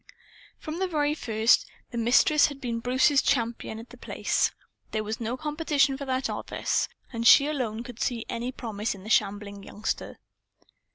[0.57, 4.49] From the very first, the Mistress had been Bruce's champion at The Place.
[4.89, 6.87] There was no competition for that office.
[6.89, 10.17] She and she alone could see any promise in the shambling youngster.